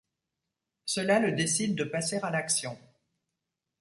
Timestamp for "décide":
1.33-1.75